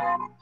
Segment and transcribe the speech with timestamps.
[0.00, 0.39] Bye.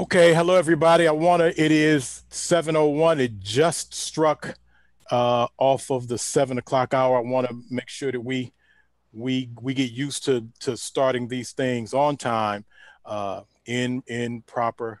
[0.00, 1.08] Okay, hello everybody.
[1.08, 1.60] I want to.
[1.60, 3.18] It is seven oh one.
[3.18, 4.54] It just struck
[5.10, 7.18] uh, off of the seven o'clock hour.
[7.18, 8.52] I want to make sure that we
[9.12, 12.64] we we get used to to starting these things on time,
[13.04, 15.00] uh, in in proper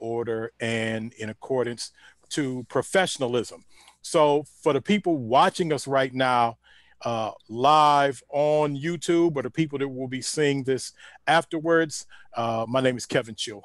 [0.00, 1.92] order and in accordance
[2.30, 3.64] to professionalism.
[4.00, 6.58] So for the people watching us right now,
[7.04, 10.94] uh, live on YouTube, or the people that will be seeing this
[11.28, 13.62] afterwards, uh, my name is Kevin Chill.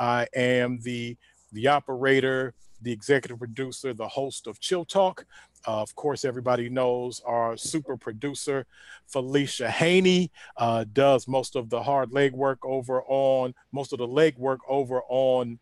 [0.00, 1.16] I am the
[1.52, 5.26] the operator, the executive producer, the host of Chill Talk.
[5.68, 8.64] Uh, of course, everybody knows our super producer,
[9.06, 14.06] Felicia Haney, uh, does most of the hard leg work over on most of the
[14.06, 15.58] leg work over on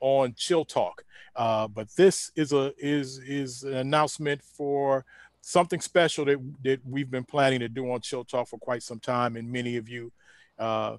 [0.00, 1.04] on Chill Talk.
[1.36, 5.04] Uh, but this is a is is an announcement for
[5.42, 9.00] something special that that we've been planning to do on Chill Talk for quite some
[9.00, 10.10] time, and many of you
[10.58, 10.96] uh,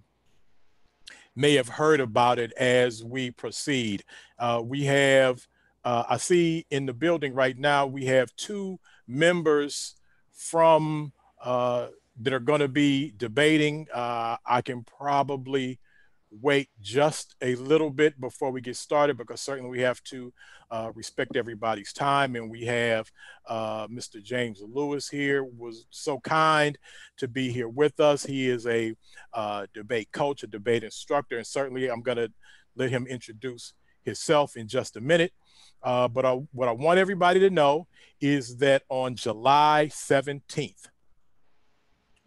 [1.36, 4.04] may have heard about it as we proceed.
[4.40, 5.48] Uh, we have,
[5.84, 9.96] uh, I see in the building right now, we have two members
[10.32, 11.12] from
[11.44, 11.88] uh,
[12.22, 13.88] that are going to be debating.
[13.94, 15.80] Uh, I can probably
[16.42, 20.34] wait just a little bit before we get started because certainly we have to
[20.72, 22.36] uh, respect everybody's time.
[22.36, 23.12] And we have
[23.48, 26.78] uh, mr james lewis here was so kind
[27.18, 28.26] to be here with us.
[28.26, 28.96] He is a
[29.34, 32.32] uh, debate coach a debate instructor and certainly i'm going to
[32.76, 35.32] let him introduce himself in just a minute.
[35.82, 37.88] Uh, but I, what i want everybody to know
[38.20, 40.88] is that on july 17th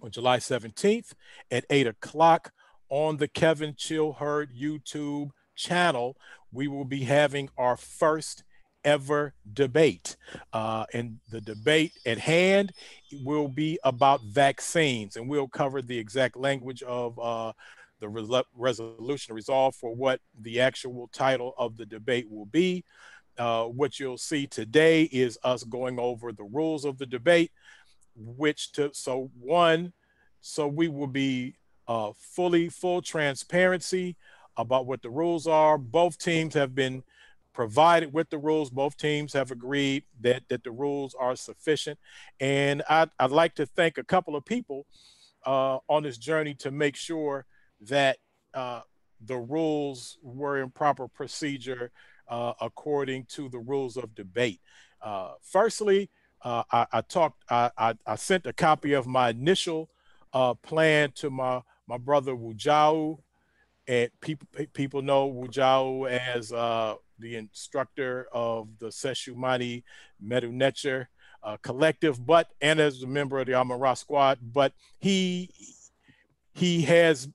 [0.00, 1.12] on july 17th
[1.50, 2.52] at 8 o'clock
[2.90, 6.16] on the Kevin Chill Hurd YouTube channel,
[6.52, 8.44] we will be having our first
[8.84, 10.16] ever debate.
[10.52, 12.72] Uh, and the debate at hand
[13.22, 17.52] will be about vaccines, and we'll cover the exact language of uh,
[18.00, 22.84] the re- resolution resolve for what the actual title of the debate will be.
[23.36, 27.52] Uh, what you'll see today is us going over the rules of the debate,
[28.16, 29.92] which to so one,
[30.40, 31.57] so we will be
[31.88, 34.16] uh, fully full transparency
[34.56, 35.78] about what the rules are.
[35.78, 37.02] Both teams have been
[37.52, 38.70] provided with the rules.
[38.70, 41.98] Both teams have agreed that that the rules are sufficient,
[42.38, 44.86] and I'd, I'd like to thank a couple of people
[45.46, 47.46] uh, on this journey to make sure
[47.80, 48.18] that
[48.54, 48.82] uh,
[49.24, 51.90] the rules were in proper procedure
[52.28, 54.60] uh, according to the rules of debate.
[55.00, 56.10] Uh, firstly,
[56.42, 57.42] uh, I, I, talked.
[57.50, 59.90] I, I, I, sent a copy of my initial
[60.32, 63.18] uh, plan to my my brother Wujau,
[63.86, 69.82] and people people know Wujau as uh, the instructor of the Seshumani
[70.22, 71.06] Medu
[71.42, 74.38] uh, collective, but and as a member of the Amara squad.
[74.42, 75.50] But he
[76.52, 77.28] he has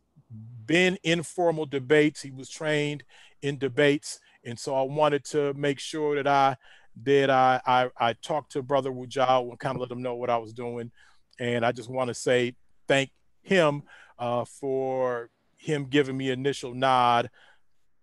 [0.66, 2.22] been in formal debates.
[2.22, 3.04] He was trained
[3.42, 6.58] in debates, and so I wanted to make sure that I
[7.04, 10.30] that I I, I talked to Brother Wujau and kind of let him know what
[10.30, 10.92] I was doing.
[11.40, 12.56] And I just want to say
[12.88, 13.10] thank
[13.42, 13.82] him
[14.24, 17.30] uh, for him giving me initial nod,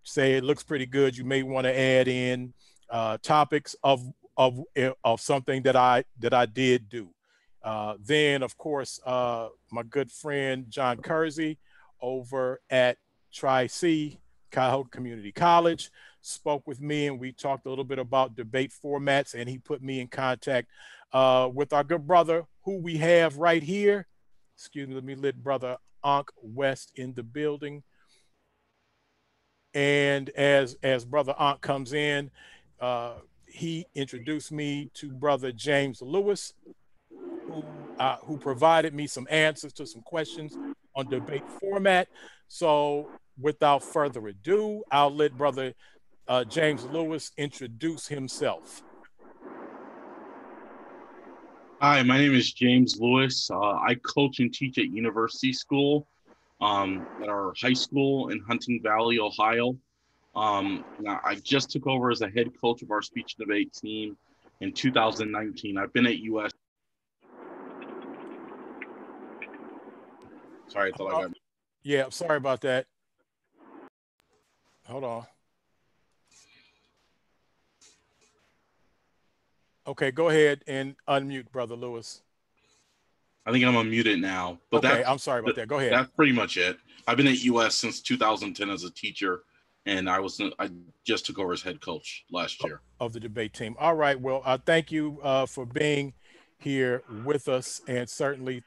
[0.03, 1.17] say it looks pretty good.
[1.17, 2.53] You may want to add in
[2.91, 4.05] uh, topics of
[4.37, 4.61] of
[5.03, 7.09] of something that I that I did do.
[7.63, 11.59] Uh, then, of course, uh, my good friend John Kersey
[12.03, 12.99] over at
[13.33, 14.19] Tri C
[14.53, 15.91] Cuyahoga Community College
[16.21, 19.83] spoke with me, and we talked a little bit about debate formats, and he put
[19.83, 20.69] me in contact
[21.15, 24.07] uh, with our good brother who we have right here.
[24.61, 27.83] Excuse me, let me let brother Ankh West in the building.
[29.73, 32.31] And as as brother Ankh comes in,
[32.79, 33.15] uh,
[33.47, 36.53] he introduced me to brother James Lewis,
[37.47, 37.65] who
[37.99, 40.55] uh, who provided me some answers to some questions
[40.95, 42.09] on debate format.
[42.49, 43.09] So
[43.41, 45.73] without further ado, I'll let brother
[46.29, 48.83] uh, James Lewis introduce himself.
[51.83, 53.49] Hi, my name is James Lewis.
[53.51, 56.07] Uh, I coach and teach at University School
[56.61, 59.79] um, at our high school in Hunting Valley, Ohio.
[60.37, 60.85] Um,
[61.25, 64.15] I just took over as a head coach of our speech debate team
[64.61, 65.79] in 2019.
[65.79, 66.51] I've been at US.
[70.69, 71.31] Sorry, I thought I got.
[71.83, 72.89] Yeah, sorry about that.
[74.87, 75.27] Hold on.
[79.91, 82.23] Okay, go ahead and unmute, brother Lewis.
[83.45, 84.61] I think I'm unmuted now.
[84.71, 85.67] But okay, I'm sorry about that.
[85.67, 85.93] Go ahead.
[85.93, 86.79] That's pretty much it.
[87.09, 89.43] I've been at US since 2010 as a teacher,
[89.87, 90.71] and I was I
[91.05, 93.75] just took over as head coach last year of the debate team.
[93.81, 94.19] All right.
[94.21, 96.13] Well, uh, thank you uh, for being
[96.59, 98.63] here with us, and certainly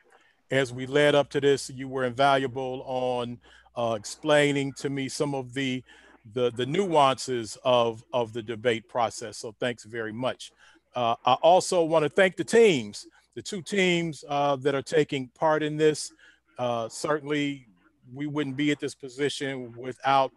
[0.51, 3.39] as we led up to this, you were invaluable on
[3.77, 5.85] uh, explaining to me some of the
[6.33, 9.37] the the nuances of of the debate process.
[9.37, 10.51] So thanks very much.
[10.95, 15.29] Uh, I also want to thank the teams, the two teams uh, that are taking
[15.29, 16.11] part in this.
[16.57, 17.67] Uh, certainly,
[18.13, 20.31] we wouldn't be at this position without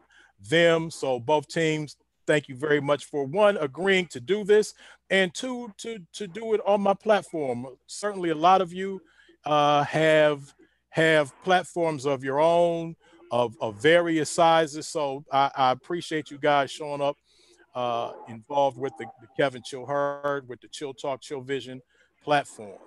[0.49, 0.91] them.
[0.91, 4.75] So both teams, thank you very much for one agreeing to do this,
[5.11, 7.67] and two to to do it on my platform.
[7.87, 9.01] Certainly, a lot of you
[9.45, 10.55] uh, have
[10.91, 12.97] have platforms of your own
[13.31, 14.89] of, of various sizes.
[14.89, 17.17] So I, I appreciate you guys showing up
[17.77, 21.83] uh, involved with the, the, Kevin Chill Hurd, with the Chill Talk, Chill Vision
[22.25, 22.79] platform.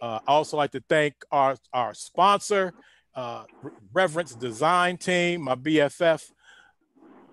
[0.00, 2.72] Uh, I also like to thank our, our sponsor,
[3.16, 3.44] uh,
[3.92, 6.30] Reverence Design Team, my BFF,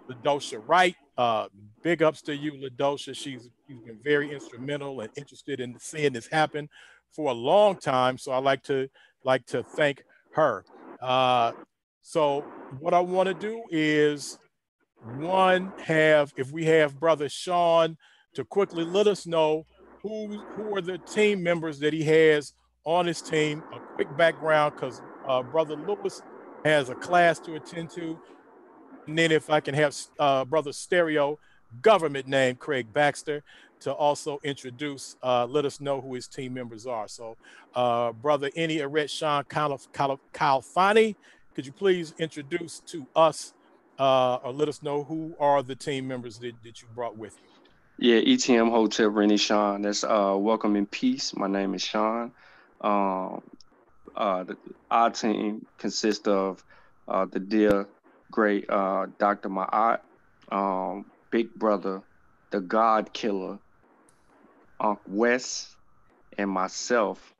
[0.09, 0.95] Ladosha Wright.
[1.15, 1.47] Uh,
[1.83, 3.15] big ups to you, Ladosha.
[3.15, 6.67] She's, she's been very instrumental and interested in seeing this happen
[7.11, 8.17] for a long time.
[8.17, 8.89] So I like to
[9.23, 10.65] like to thank her.
[10.99, 11.51] Uh,
[12.01, 12.41] so
[12.79, 14.39] what I want to do is
[15.03, 17.97] one have if we have brother Sean
[18.33, 19.65] to quickly let us know
[20.01, 22.53] who who are the team members that he has
[22.85, 23.63] on his team.
[23.73, 26.21] A quick background because uh, brother Lewis
[26.65, 28.19] has a class to attend to,
[29.07, 31.39] and then if I can have uh, brother Stereo
[31.81, 33.43] government name Craig Baxter
[33.81, 37.07] to also introduce, uh, let us know who his team members are.
[37.07, 37.35] So,
[37.75, 41.15] uh, brother Any Aret Sean Kalfani
[41.53, 43.53] could you please introduce to us
[44.03, 47.37] uh, or let us know who are the team members that, that you brought with
[47.41, 47.49] you?
[47.97, 49.83] Yeah, ETM Hotel Rennie Sean.
[49.83, 51.33] That's uh, Welcome in Peace.
[51.35, 52.33] My name is Sean.
[52.81, 53.41] Um,
[54.13, 54.57] uh, the,
[54.91, 56.61] our team consists of
[57.07, 57.87] uh, the dear
[58.29, 59.47] great uh, Dr.
[59.47, 59.99] Ma'at,
[60.51, 62.01] um, Big Brother,
[62.51, 63.57] the God Killer,
[64.81, 65.77] Unc West,
[66.37, 67.33] and myself,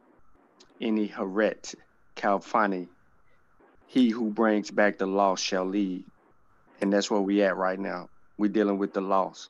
[0.79, 1.75] Any Haret
[2.15, 2.87] Kalfani
[3.93, 6.03] he who brings back the lost shall lead.
[6.83, 8.09] And that's where we at right now.
[8.37, 9.47] We're dealing with the loss.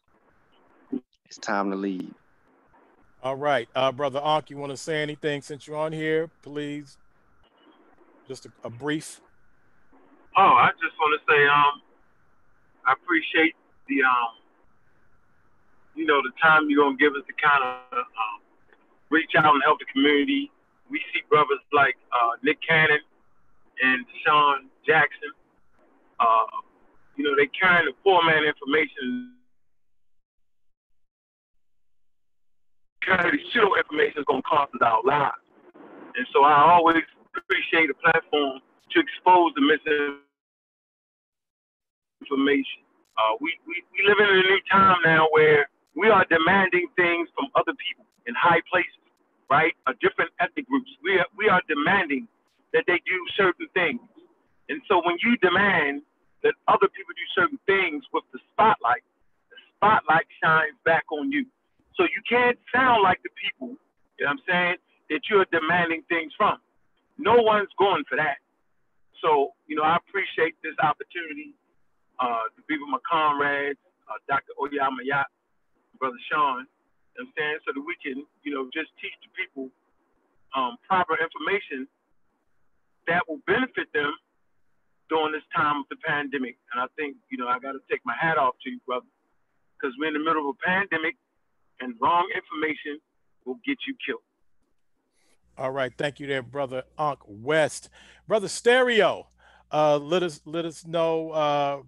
[1.25, 2.13] It's time to leave.
[3.23, 3.67] All right.
[3.73, 6.29] Uh, Brother Ankh, you want to say anything since you're on here?
[6.43, 6.95] Please.
[8.27, 9.19] Just a, a brief.
[10.37, 11.81] Oh, I just want to say um,
[12.85, 13.55] I appreciate
[13.87, 14.37] the um,
[15.95, 18.41] you know, the time you're gonna give us to kind of um,
[19.09, 20.51] reach out and help the community.
[20.91, 23.01] We see brothers like uh, Nick Cannon
[23.81, 25.31] and Sean Jackson.
[26.19, 26.45] Uh,
[27.15, 29.36] you know, they the poor man information.
[33.05, 35.36] Carry the shit information is gonna cost us our lives.
[36.15, 37.03] And so I always
[37.36, 40.22] appreciate a platform to expose the misinformation.
[43.17, 47.29] Uh, we, we, we live in a new time now where we are demanding things
[47.36, 48.98] from other people in high places,
[49.50, 49.74] right?
[49.86, 50.89] Uh, different ethnic groups.
[51.03, 52.27] We are, we are demanding
[52.74, 54.01] that they do certain things.
[54.70, 56.01] And so when you demand
[56.43, 59.03] that other people do certain things with the spotlight,
[59.50, 61.47] the spotlight shines back on you.
[61.95, 63.79] So you can't sound like the people,
[64.19, 64.75] you know what I'm saying,
[65.09, 66.59] that you're demanding things from.
[67.17, 68.43] No one's going for that.
[69.21, 71.55] So, you know, I appreciate this opportunity
[72.19, 73.79] uh, to be with my comrades,
[74.12, 74.51] uh, Dr.
[74.59, 75.29] Oyamayat,
[76.00, 76.67] Brother Sean,
[77.15, 79.69] you know I'm saying, so that we can, you know, just teach the people
[80.57, 81.88] um, proper information
[83.07, 84.12] that will benefit them
[85.10, 86.57] during this time of the pandemic.
[86.74, 89.05] And I think, you know, I got to take my hat off to you, brother,
[89.75, 91.15] because we're in the middle of a pandemic
[91.79, 93.00] and wrong information
[93.45, 94.22] will get you killed.
[95.57, 95.91] All right.
[95.95, 97.89] Thank you there, brother Unc West.
[98.27, 99.27] Brother Stereo,
[99.72, 101.81] uh, let us let us know uh,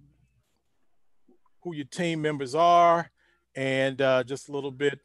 [1.63, 3.09] who your team members are
[3.55, 4.99] and uh, just a little bit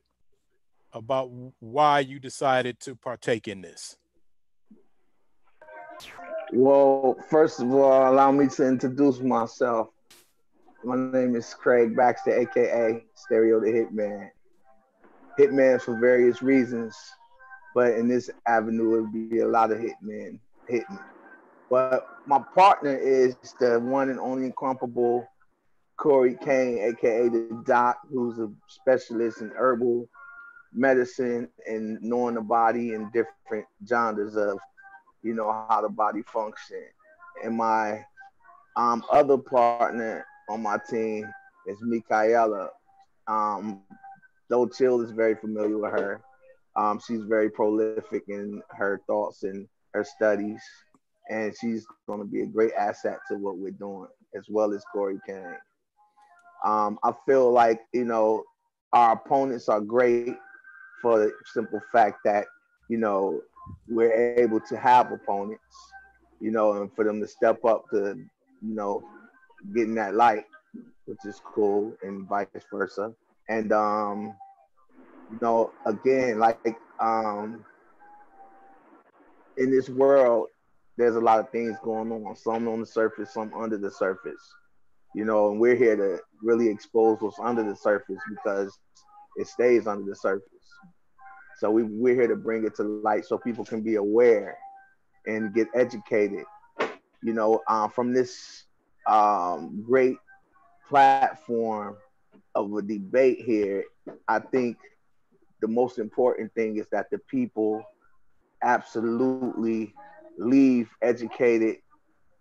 [0.92, 3.96] about why you decided to partake in this.
[6.52, 9.88] Well, first of all, allow me to introduce myself.
[10.82, 14.30] My name is Craig Baxter, aka Stereo the Hitman.
[15.38, 16.96] Hitman for various reasons,
[17.72, 20.98] but in this avenue, it would be a lot of hitmen hitting.
[21.70, 25.28] But my partner is the one and only incomparable
[25.98, 30.08] Corey Kane, aka the Doc, who's a specialist in herbal
[30.72, 34.58] medicine and knowing the body and different genres of
[35.22, 36.84] you know, how the body function.
[37.44, 38.04] And my
[38.76, 41.26] um, other partner on my team
[41.66, 42.68] is Mikaela.
[43.26, 43.82] Um,
[44.48, 46.20] though Chill is very familiar with her.
[46.76, 50.60] Um, she's very prolific in her thoughts and her studies,
[51.28, 54.82] and she's going to be a great asset to what we're doing, as well as
[54.92, 55.56] Corey Kane.
[56.64, 58.44] Um, I feel like you know
[58.92, 60.36] our opponents are great
[61.00, 62.46] for the simple fact that
[62.88, 63.40] you know
[63.88, 65.62] we're able to have opponents,
[66.40, 68.16] you know, and for them to step up to,
[68.62, 69.02] you know,
[69.74, 70.44] getting that light
[71.10, 73.12] which is cool, and vice versa.
[73.48, 74.34] And um,
[75.32, 77.64] you know, again, like um,
[79.56, 80.48] in this world,
[80.96, 82.36] there's a lot of things going on.
[82.36, 84.54] Some on the surface, some under the surface.
[85.16, 88.78] You know, and we're here to really expose what's under the surface because
[89.36, 90.46] it stays under the surface.
[91.60, 94.56] So we, we're here to bring it to light so people can be aware
[95.26, 96.44] and get educated.
[97.22, 98.64] You know, uh, from this
[99.06, 100.16] um, great
[100.88, 101.98] platform
[102.54, 103.84] of a debate here,
[104.26, 104.78] I think
[105.60, 107.84] the most important thing is that the people
[108.62, 109.92] absolutely
[110.38, 111.76] leave educated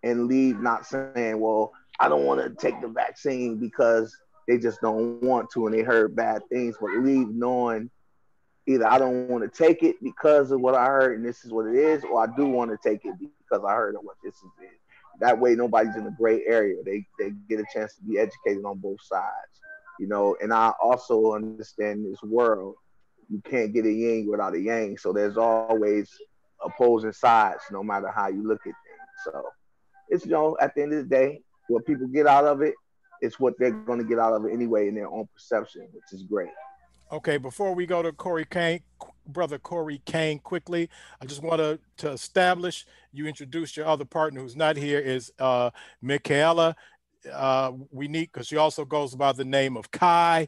[0.02, 4.16] and leave not saying, well, I don't want to take the vaccine because
[4.48, 7.90] they just don't want to and they heard bad things, but leave knowing
[8.70, 11.52] either I don't want to take it because of what I heard and this is
[11.52, 14.16] what it is, or I do want to take it because I heard of what
[14.22, 14.70] this is.
[15.20, 16.82] That way, nobody's in a gray area.
[16.84, 19.60] They they get a chance to be educated on both sides,
[19.98, 20.36] you know.
[20.40, 22.76] And I also understand this world,
[23.28, 24.96] you can't get a yin without a yang.
[24.96, 26.10] So there's always
[26.64, 29.24] opposing sides, no matter how you look at things.
[29.24, 29.44] So
[30.08, 32.74] it's you know, at the end of the day, what people get out of it,
[33.20, 36.12] it's what they're going to get out of it anyway in their own perception, which
[36.12, 36.48] is great.
[37.12, 38.82] Okay, before we go to Corey Kane,
[39.26, 40.88] brother Corey Kane, quickly,
[41.20, 45.32] I just want to, to establish you introduced your other partner who's not here is
[45.40, 46.76] uh, Michaela.
[47.30, 50.46] Uh, we need because she also goes by the name of Kai.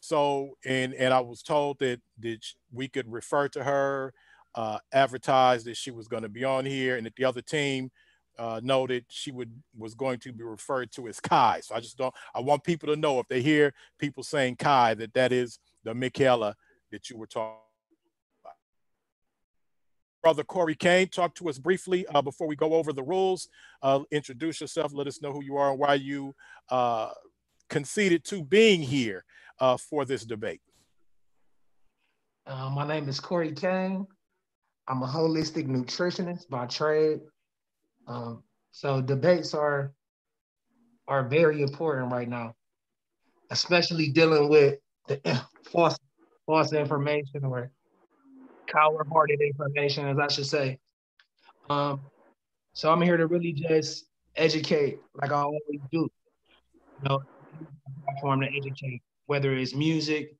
[0.00, 2.40] So, and and I was told that that
[2.72, 4.14] we could refer to her,
[4.54, 7.90] uh, advertise that she was going to be on here, and that the other team
[8.38, 11.60] uh, noted she would was going to be referred to as Kai.
[11.60, 12.14] So I just don't.
[12.34, 15.58] I want people to know if they hear people saying Kai that that is
[15.88, 16.54] the Michaela
[16.92, 17.56] that you were talking
[18.42, 18.52] about.
[20.22, 23.48] Brother Corey Kane, talk to us briefly uh, before we go over the rules.
[23.82, 24.92] Uh, introduce yourself.
[24.92, 26.34] Let us know who you are and why you
[26.70, 27.10] uh,
[27.70, 29.24] conceded to being here
[29.60, 30.60] uh, for this debate.
[32.46, 34.06] Uh, my name is Corey Kane.
[34.88, 37.20] I'm a holistic nutritionist by trade.
[38.06, 38.42] Um,
[38.72, 39.92] so debates are
[41.06, 42.54] are very important right now,
[43.50, 45.98] especially dealing with the false
[46.46, 47.70] false information or
[48.66, 50.78] coward-hearted information, as I should say.
[51.68, 52.00] Um,
[52.72, 56.08] so I'm here to really just educate, like I always do.
[57.02, 57.22] You know,
[58.04, 60.36] platform to educate, whether it's music,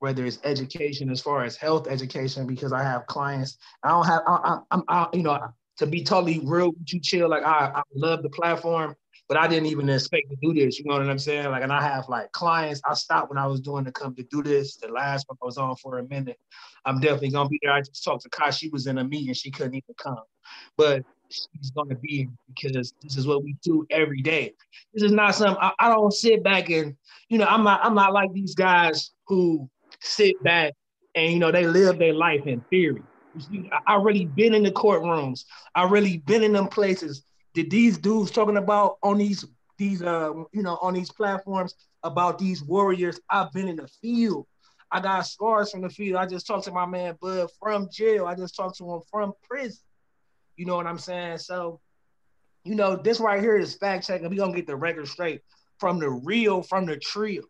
[0.00, 3.56] whether it's education as far as health education, because I have clients.
[3.82, 4.84] I don't have, I, am I'm.
[4.88, 5.38] I, you know,
[5.78, 7.28] to be totally real with you, chill.
[7.28, 8.94] Like I, I love the platform,
[9.32, 10.78] but I didn't even expect to do this.
[10.78, 11.46] You know what I'm saying?
[11.46, 12.82] Like, and I have like clients.
[12.84, 14.76] I stopped when I was doing to come to do this.
[14.76, 16.38] The last one I was on for a minute.
[16.84, 17.72] I'm definitely gonna be there.
[17.72, 18.50] I just talked to Kai.
[18.50, 19.32] She was in a meeting.
[19.32, 20.20] She couldn't even come,
[20.76, 24.52] but she's gonna be because this is what we do every day.
[24.92, 26.94] This is not something I, I don't sit back and
[27.30, 29.66] you know I'm not I'm not like these guys who
[30.02, 30.74] sit back
[31.14, 33.02] and you know they live their life in theory.
[33.86, 35.46] I really been in the courtrooms.
[35.74, 37.24] I really been in them places.
[37.54, 39.44] Did these dudes talking about on these
[39.78, 43.20] these uh you know on these platforms about these warriors?
[43.28, 44.46] I've been in the field.
[44.90, 46.16] I got scars from the field.
[46.16, 48.26] I just talked to my man Bud from jail.
[48.26, 49.80] I just talked to him from prison.
[50.56, 51.38] You know what I'm saying?
[51.38, 51.80] So,
[52.64, 54.28] you know, this right here is fact checking.
[54.28, 55.40] We gonna get the record straight
[55.78, 57.42] from the real, from the trio.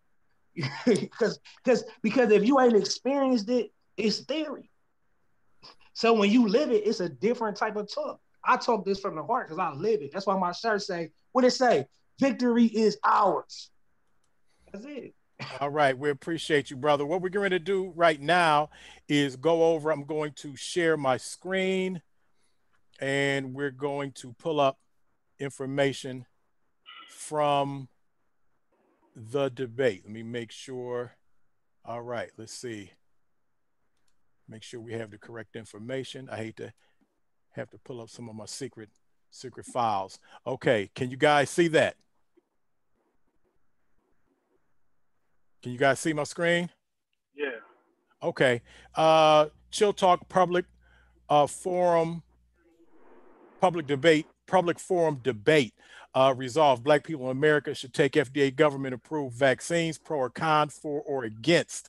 [0.84, 4.70] Because because because if you ain't experienced it, it's theory.
[5.94, 8.20] So when you live it, it's a different type of talk.
[8.44, 10.12] I talk this from the heart because I live it.
[10.12, 11.86] That's why my shirt say, what it say?
[12.20, 13.70] Victory is ours.
[14.72, 15.14] That's it.
[15.60, 17.04] All right, we appreciate you, brother.
[17.04, 18.70] What we're going to do right now
[19.08, 19.90] is go over.
[19.90, 22.02] I'm going to share my screen
[23.00, 24.78] and we're going to pull up
[25.40, 26.26] information
[27.08, 27.88] from
[29.16, 30.02] the debate.
[30.04, 31.12] Let me make sure.
[31.84, 32.92] All right, let's see
[34.52, 36.28] make sure we have the correct information.
[36.30, 36.72] I hate to
[37.54, 38.90] have to pull up some of my secret
[39.30, 40.18] secret files.
[40.46, 41.96] Okay, can you guys see that?
[45.62, 46.70] Can you guys see my screen?
[47.36, 47.60] Yeah.
[48.22, 48.62] Okay.
[48.94, 50.64] Uh, Chill Talk Public
[51.28, 52.22] uh, Forum,
[53.60, 55.72] public debate, public forum debate
[56.14, 60.68] uh, resolve black people in America should take FDA government approved vaccines, pro or con,
[60.68, 61.88] for or against.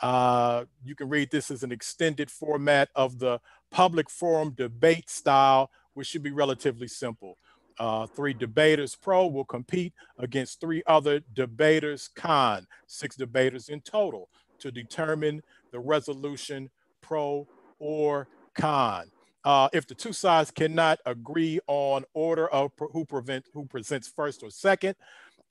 [0.00, 5.70] Uh, you can read this as an extended format of the public forum debate style,
[5.94, 7.38] which should be relatively simple.
[7.78, 14.28] Uh, three debaters pro will compete against three other debaters con, six debaters in total
[14.58, 16.68] to determine the resolution
[17.00, 17.48] pro
[17.78, 19.10] or con
[19.44, 24.42] uh, if the two sides cannot agree on order of who prevent who presents first
[24.42, 24.94] or second,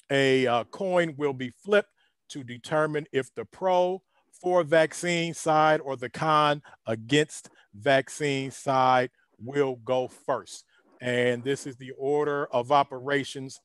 [0.10, 1.90] A uh, coin will be flipped
[2.30, 4.02] to determine if the pro
[4.42, 10.66] for vaccine side or the con against vaccine side will go first.
[11.02, 13.60] And this is the order of operations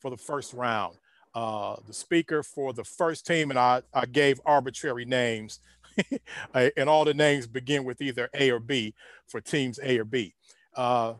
[0.00, 0.96] for the first round.
[1.34, 5.60] Uh, the speaker for the first team, and I, I gave arbitrary names,
[6.54, 8.94] and all the names begin with either A or B
[9.26, 10.34] for teams A or B.
[10.76, 11.14] Uh,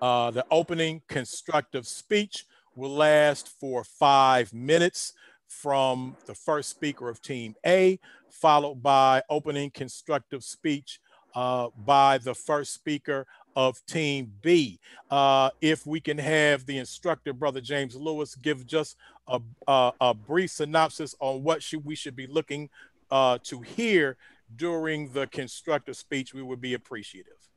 [0.00, 5.12] uh, the opening constructive speech will last for five minutes
[5.46, 7.98] from the first speaker of Team A,
[8.30, 11.00] followed by opening constructive speech
[11.34, 14.78] uh, by the first speaker of Team B.
[15.10, 18.96] Uh, if we can have the instructor, Brother James Lewis, give just
[19.26, 22.68] a, a, a brief synopsis on what should, we should be looking
[23.10, 24.16] uh, to hear
[24.56, 27.48] during the constructive speech, we would be appreciative.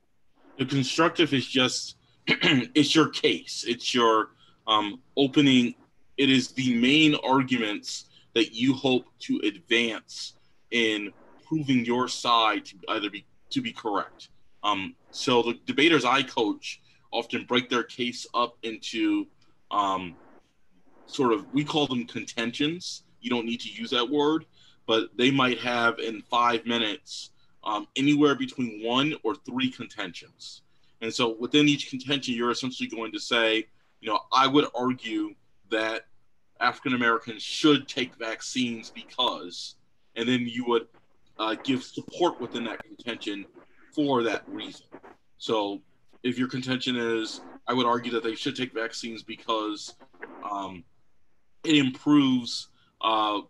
[0.58, 1.96] The constructive is just
[2.28, 3.66] it's your case.
[3.68, 4.30] It's your
[4.68, 5.76] um, opening.
[6.18, 10.36] It is the main arguments that you hope to advance
[10.72, 11.12] in
[11.48, 14.30] proving your side to either be to be correct.
[14.64, 19.28] Um, so the debaters I coach often break their case up into
[19.70, 20.16] um,
[21.06, 23.04] sort of we call them contentions.
[23.22, 24.46] You don't need to use that word,
[24.86, 27.32] but they might have in five minutes
[27.64, 30.62] um, anywhere between one or three contentions.
[31.02, 33.68] And so within each contention, you're essentially going to say,
[34.02, 35.34] you know, I would argue
[35.70, 36.08] that
[36.60, 39.76] African Americans should take vaccines because,
[40.16, 40.88] and then you would
[41.40, 43.46] uh, give support within that contention
[43.94, 44.86] for that reason.
[45.38, 45.82] So
[46.24, 49.96] if your contention is, I would argue that they should take vaccines because
[50.50, 50.84] um,
[51.64, 52.70] it improves
[53.02, 53.42] uh,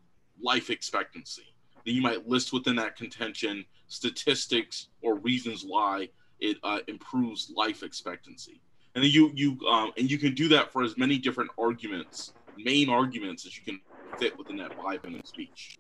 [0.43, 1.53] life expectancy.
[1.85, 7.83] Then you might list within that contention statistics or reasons why it uh, improves life
[7.83, 8.61] expectancy.
[8.95, 12.33] And then you you um, and you can do that for as many different arguments,
[12.57, 13.79] main arguments as you can
[14.19, 15.79] fit within that five minute speech.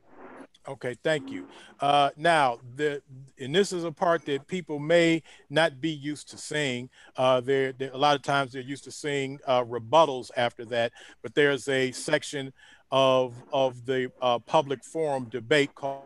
[0.65, 1.45] Okay, thank you.
[1.81, 3.01] Uh, now, the
[3.37, 6.89] and this is a part that people may not be used to seeing.
[7.17, 11.35] Uh, they're a lot of times they're used to seeing uh, rebuttals after that, but
[11.35, 12.53] there's a section
[12.93, 16.03] of of the uh, public forum debate called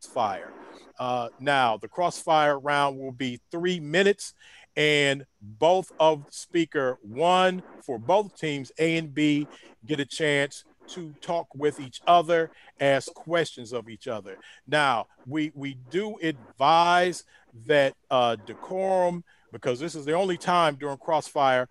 [0.00, 0.50] fire.
[0.98, 4.32] Uh, now, the crossfire round will be three minutes,
[4.74, 9.46] and both of speaker one for both teams, A and B,
[9.86, 14.38] get a chance to talk with each other, ask questions of each other.
[14.66, 17.24] Now, we we do advise
[17.66, 21.68] that uh, decorum because this is the only time during crossfire.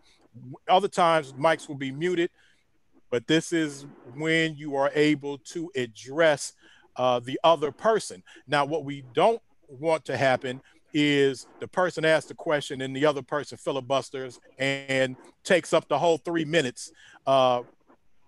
[0.68, 2.30] Other times, mics will be muted,
[3.14, 6.54] but this is when you are able to address
[6.96, 8.24] uh, the other person.
[8.48, 10.60] Now, what we don't want to happen
[10.96, 16.00] is the person asks the question and the other person filibusters and takes up the
[16.00, 16.92] whole three minutes
[17.28, 17.62] uh,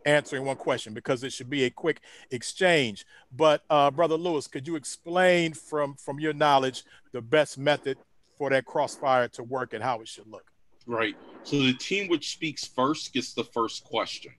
[0.06, 3.08] answering one question because it should be a quick exchange.
[3.36, 7.98] But uh, Brother Lewis, could you explain from from your knowledge the best method
[8.38, 10.52] for that crossfire to work and how it should look?
[10.86, 11.16] Right.
[11.42, 14.32] So the team which speaks first gets the first question.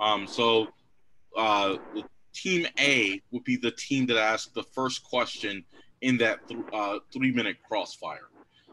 [0.00, 0.68] Um, so
[1.36, 1.76] uh,
[2.32, 5.64] Team A would be the team that asked the first question
[6.02, 8.28] in that th- uh, three minute crossfire.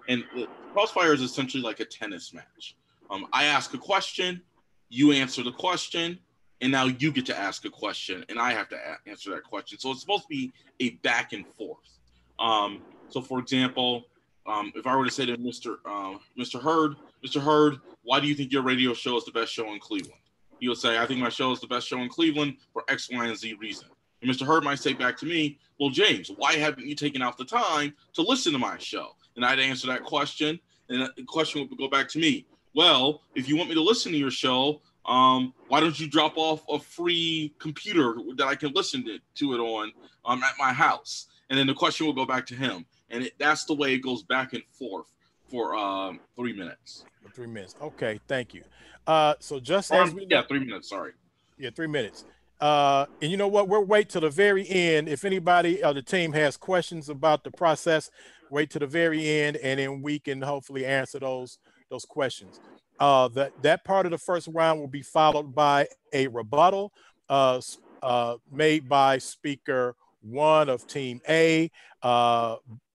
[0.07, 0.23] And
[0.71, 2.75] crossfire is essentially like a tennis match.
[3.09, 4.41] Um, I ask a question,
[4.89, 6.19] you answer the question,
[6.61, 9.43] and now you get to ask a question, and I have to a- answer that
[9.43, 9.79] question.
[9.79, 11.89] So it's supposed to be a back and forth.
[12.37, 14.05] Um, so, for example,
[14.45, 15.77] um, if I were to say to Mr.
[15.85, 16.61] Uh, Mr.
[16.61, 17.41] Hurd, Mr.
[17.41, 20.19] Hurd, why do you think your radio show is the best show in Cleveland?
[20.59, 23.09] He will say, I think my show is the best show in Cleveland for X,
[23.11, 23.87] Y, and Z reason.
[24.21, 24.45] And Mr.
[24.45, 27.93] Hurd might say back to me, Well, James, why haven't you taken out the time
[28.13, 29.15] to listen to my show?
[29.35, 32.45] And I'd answer that question, and the question would go back to me.
[32.73, 36.33] Well, if you want me to listen to your show, um, why don't you drop
[36.37, 39.91] off a free computer that I can listen to, to it on
[40.25, 41.27] um, at my house?
[41.49, 42.85] And then the question will go back to him.
[43.09, 45.13] And it, that's the way it goes back and forth
[45.47, 47.05] for um, three minutes.
[47.33, 47.75] Three minutes.
[47.81, 48.63] Okay, thank you.
[49.07, 50.89] Uh, so just as we yeah, three minutes.
[50.89, 51.11] Sorry.
[51.57, 52.25] Yeah, three minutes.
[52.59, 53.67] Uh, and you know what?
[53.67, 55.09] We'll wait till the very end.
[55.09, 58.09] If anybody of the team has questions about the process,
[58.49, 61.59] wait to the very end, and then we can hopefully answer those
[61.89, 62.59] those questions.
[62.99, 66.93] Uh, that that part of the first round will be followed by a rebuttal
[67.29, 67.59] uh,
[68.01, 71.69] uh, made by speaker one of team A.
[72.01, 72.55] Uh,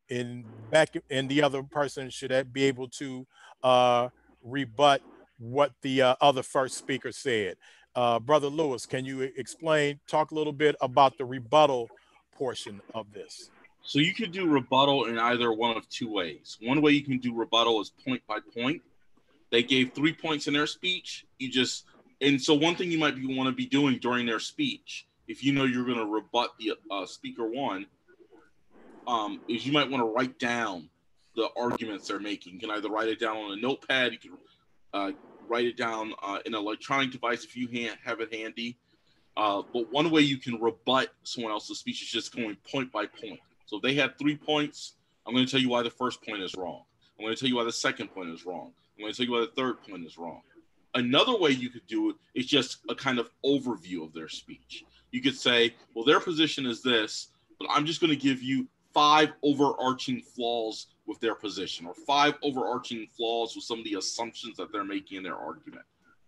[0.08, 3.26] in back, and the other person should be able to
[3.62, 4.08] uh,
[4.42, 5.02] rebut
[5.38, 7.56] what the uh, other first speaker said.
[7.94, 11.88] Uh, Brother Lewis, can you explain, talk a little bit about the rebuttal
[12.36, 13.50] portion of this?
[13.82, 16.58] So you could do rebuttal in either one of two ways.
[16.60, 18.82] One way you can do rebuttal is point by point.
[19.50, 21.24] They gave three points in their speech.
[21.38, 21.86] You just
[22.20, 25.44] and so one thing you might be want to be doing during their speech, if
[25.44, 27.86] you know you're going to rebut the uh, speaker one,
[29.06, 30.90] um, is you might want to write down
[31.36, 32.54] the arguments they're making.
[32.54, 34.38] You can either write it down on a notepad, you can
[34.92, 35.12] uh,
[35.48, 38.76] write it down uh, in an electronic device if you ha- have it handy.
[39.36, 43.06] Uh, but one way you can rebut someone else's speech is just going point by
[43.06, 43.38] point.
[43.66, 44.94] So if they had three points,
[45.26, 46.82] I'm going to tell you why the first point is wrong.
[47.18, 48.72] I'm going to tell you why the second point is wrong.
[48.96, 50.40] I'm going to tell you why the third point is wrong.
[50.94, 54.84] Another way you could do it is just a kind of overview of their speech.
[55.12, 57.28] You could say, well, their position is this,
[57.60, 62.34] but I'm just going to give you five overarching flaws with their position or five
[62.42, 65.82] overarching flaws with some of the assumptions that they're making in their argument.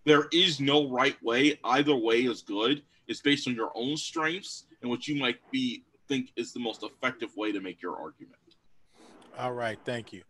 [0.07, 1.61] There is no right way.
[1.63, 2.83] Either way is good.
[3.07, 6.83] It's based on your own strengths and what you might be think is the most
[6.83, 8.35] effective way to make your argument.
[9.39, 10.23] All right, thank you.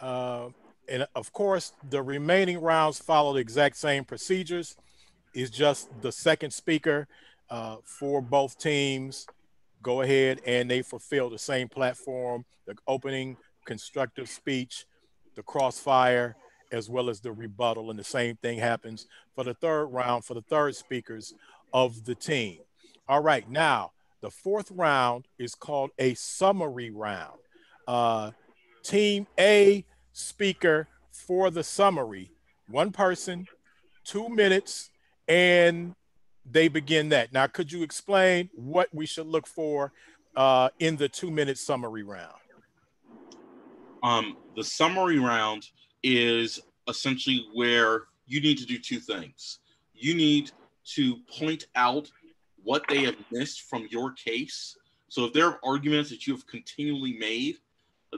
[0.00, 0.48] Uh,
[0.88, 4.74] and of course, the remaining rounds follow the exact same procedures.
[5.34, 7.06] Is just the second speaker
[7.50, 9.26] uh, for both teams
[9.82, 13.36] go ahead and they fulfill the same platform, the opening
[13.68, 14.86] constructive speech,
[15.36, 16.34] the crossfire,
[16.72, 17.90] as well as the rebuttal.
[17.90, 21.34] And the same thing happens for the third round for the third speakers
[21.74, 22.60] of the team.
[23.06, 27.38] All right, now the fourth round is called a summary round.
[27.86, 28.30] Uh,
[28.82, 32.30] team A speaker for the summary,
[32.68, 33.46] one person,
[34.04, 34.90] two minutes,
[35.28, 35.94] and
[36.50, 37.34] they begin that.
[37.34, 39.92] Now, could you explain what we should look for
[40.36, 42.32] uh, in the two minute summary round?
[44.02, 45.66] Um, the summary round
[46.02, 49.58] is essentially where you need to do two things.
[49.94, 50.52] You need
[50.94, 52.10] to point out
[52.62, 54.76] what they have missed from your case.
[55.08, 57.56] So if there are arguments that you have continually made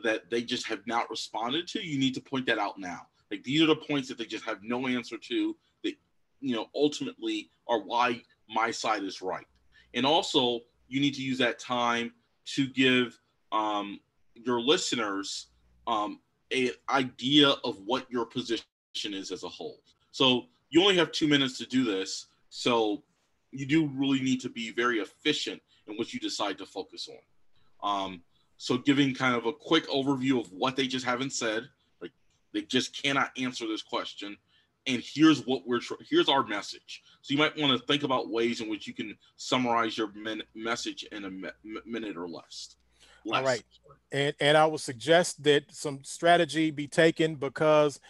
[0.02, 3.06] that they just have not responded to, you need to point that out now.
[3.30, 5.94] Like these are the points that they just have no answer to that,
[6.40, 9.46] you know, ultimately are why my side is right.
[9.94, 12.12] And also, you need to use that time
[12.46, 13.18] to give
[13.52, 14.00] um,
[14.34, 15.46] your listeners
[15.90, 16.20] um,
[16.52, 18.64] an idea of what your position
[19.04, 19.80] is as a whole.
[20.12, 22.26] So you only have two minutes to do this.
[22.48, 23.02] So
[23.50, 28.04] you do really need to be very efficient in what you decide to focus on.
[28.04, 28.22] Um,
[28.56, 31.68] so giving kind of a quick overview of what they just haven't said,
[32.00, 32.12] like
[32.52, 34.36] they just cannot answer this question,
[34.86, 37.02] and here's what we're here's our message.
[37.22, 40.12] So you might want to think about ways in which you can summarize your
[40.54, 41.50] message in a mi-
[41.86, 42.76] minute or less.
[43.24, 43.38] Less.
[43.38, 43.64] All right,
[44.12, 48.00] and and I would suggest that some strategy be taken because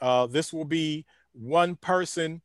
[0.00, 2.42] uh, this will be one person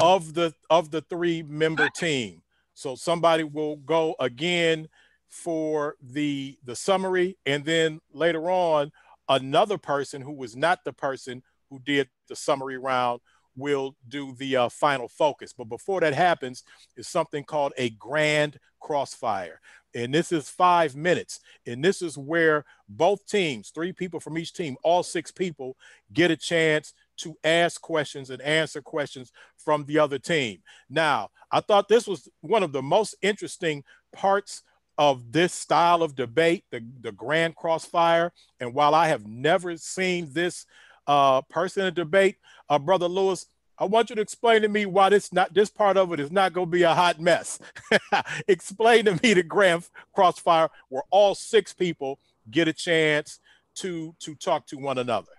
[0.00, 2.42] of the of the three member team.
[2.74, 4.88] So somebody will go again
[5.28, 8.90] for the the summary and then later on
[9.28, 13.20] another person who was not the person who did the summary round
[13.56, 16.62] will do the uh, final focus but before that happens
[16.96, 19.60] is something called a grand crossfire
[19.96, 24.52] and this is five minutes and this is where both teams three people from each
[24.52, 25.76] team all six people
[26.12, 31.60] get a chance to ask questions and answer questions from the other team now i
[31.60, 33.82] thought this was one of the most interesting
[34.12, 34.62] parts
[34.98, 38.32] of this style of debate, the, the grand crossfire.
[38.60, 40.66] And while I have never seen this
[41.06, 42.36] uh, person in a debate,
[42.68, 43.46] uh, Brother Lewis,
[43.78, 46.32] I want you to explain to me why this not this part of it is
[46.32, 47.58] not going to be a hot mess.
[48.48, 52.18] explain to me the grand crossfire where all six people
[52.50, 53.40] get a chance
[53.76, 55.32] to to talk to one another.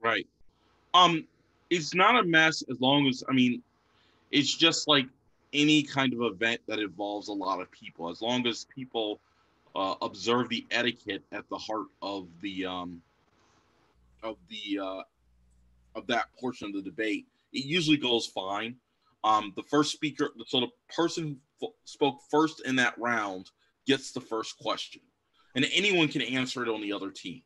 [0.00, 0.26] Right.
[0.94, 1.26] Um,
[1.70, 3.62] it's not a mess as long as I mean,
[4.30, 5.06] it's just like
[5.52, 9.20] any kind of event that involves a lot of people, as long as people
[9.74, 13.00] uh, observe the etiquette at the heart of the um,
[14.22, 15.02] of the uh,
[15.94, 18.76] of that portion of the debate, it usually goes fine.
[19.24, 23.50] Um, the first speaker, so the person who spoke first in that round
[23.86, 25.02] gets the first question,
[25.56, 27.42] and anyone can answer it on the other team.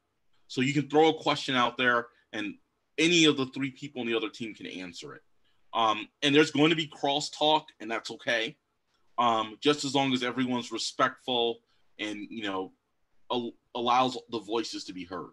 [0.49, 2.55] So you can throw a question out there, and
[2.99, 5.23] any of the three people on the other team can answer it.
[5.75, 8.57] Um, and there's going to be crosstalk, and that's okay.
[9.19, 11.61] Um, just as long as everyone's respectful
[11.99, 12.73] and you know
[13.31, 15.33] al- allows the voices to be heard.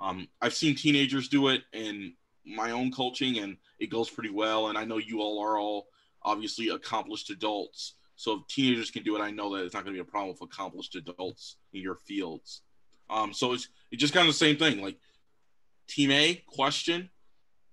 [0.00, 4.68] Um, I've seen teenagers do it in my own coaching, and it goes pretty well.
[4.68, 5.88] And I know you all are all
[6.22, 9.96] obviously accomplished adults, so if teenagers can do it, I know that it's not going
[9.96, 12.62] to be a problem with accomplished adults in your fields.
[13.10, 14.80] Um, so it's it's just kind of the same thing.
[14.80, 14.98] Like
[15.88, 17.10] team A question,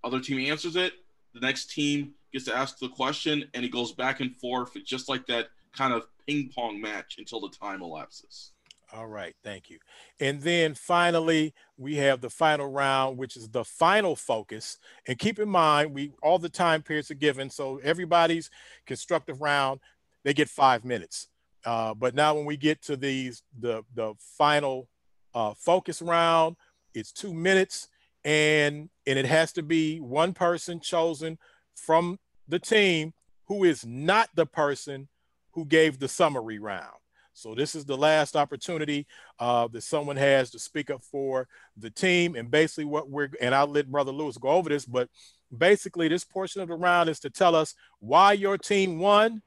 [0.03, 0.93] other team answers it,
[1.34, 4.89] the next team gets to ask the question, and it goes back and forth, It's
[4.89, 8.51] just like that kind of ping pong match until the time elapses.
[8.91, 9.78] All right, thank you.
[10.19, 14.78] And then finally, we have the final round, which is the final focus.
[15.08, 18.49] And keep in mind, we all the time periods are given, so everybody's
[18.88, 19.80] constructive round,
[20.23, 21.28] they get five minutes.
[21.65, 24.89] Uh, but now when we get to these, the the final
[25.36, 26.56] uh, focus round,
[26.95, 27.89] it's two minutes,
[28.25, 31.38] and and it has to be one person chosen
[31.75, 33.13] from the team
[33.45, 35.08] who is not the person
[35.52, 36.98] who gave the summary round.
[37.39, 39.08] So this is the last opportunity
[39.39, 41.47] uh, that someone has to speak up for
[41.78, 42.36] the team.
[42.36, 45.10] And basically what we're, and I'll let Brother Lewis go over this, but
[45.58, 49.41] basically this portion of the round is to tell us why your team won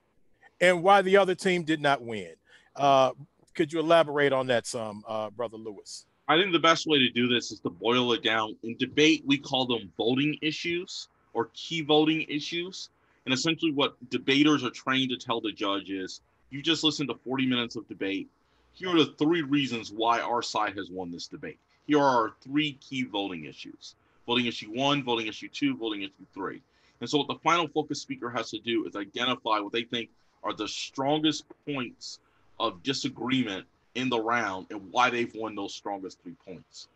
[0.60, 2.32] and why the other team did not win.
[2.74, 3.12] Uh,
[3.54, 6.06] could you elaborate on that some, uh, Brother Lewis?
[6.28, 8.56] I think the best way to do this is to boil it down.
[8.62, 12.88] In debate, we call them voting issues or key voting issues.
[13.26, 17.14] And essentially, what debaters are trained to tell the judge is you just listened to
[17.14, 18.28] 40 minutes of debate.
[18.74, 21.58] Here are the three reasons why our side has won this debate.
[21.86, 23.94] Here are our three key voting issues
[24.26, 26.62] voting issue one, voting issue two, voting issue three.
[27.00, 30.10] And so, what the final focus speaker has to do is identify what they think
[30.44, 32.20] are the strongest points
[32.60, 36.88] of disagreement in the round and why they've won those strongest three points.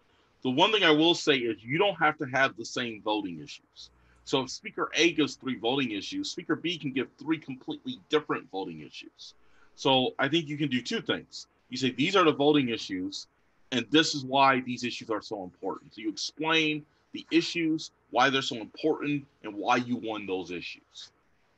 [0.43, 3.41] The one thing I will say is you don't have to have the same voting
[3.41, 3.91] issues.
[4.25, 8.51] So if Speaker A gives three voting issues, Speaker B can give three completely different
[8.51, 9.35] voting issues.
[9.77, 11.47] So I think you can do two things.
[11.69, 13.27] You say these are the voting issues,
[13.73, 15.95] and this is why these issues are so important.
[15.95, 21.11] So you explain the issues, why they're so important, and why you won those issues.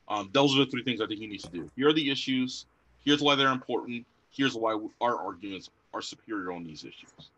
[0.08, 1.70] Um, those are the three things I think you need to do.
[1.76, 2.66] Here are the issues.
[3.04, 4.04] Here's why they're important.
[4.30, 7.30] Here's why our arguments are superior on these issues.